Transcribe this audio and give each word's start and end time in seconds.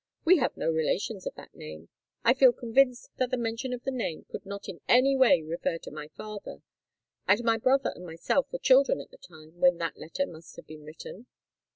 We 0.25 0.37
have 0.39 0.57
no 0.57 0.71
relations 0.71 1.27
of 1.27 1.35
that 1.35 1.53
name. 1.53 1.89
I 2.23 2.33
feel 2.33 2.53
convinced 2.53 3.11
that 3.17 3.29
the 3.29 3.37
mention 3.37 3.71
of 3.71 3.83
the 3.83 3.91
name 3.91 4.25
could 4.31 4.47
not 4.47 4.67
in 4.67 4.81
any 4.89 5.15
way 5.15 5.43
refer 5.43 5.77
to 5.77 5.91
my 5.91 6.07
father; 6.07 6.63
and 7.27 7.43
my 7.43 7.59
brother 7.59 7.91
and 7.95 8.03
myself 8.03 8.51
were 8.51 8.57
children 8.57 8.99
at 8.99 9.11
the 9.11 9.17
time 9.19 9.59
when 9.59 9.77
that 9.77 9.99
letter 9.99 10.25
must 10.25 10.55
have 10.55 10.65
been 10.65 10.81
written." 10.85 11.27